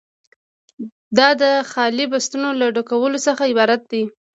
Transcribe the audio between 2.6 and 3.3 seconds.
ډکولو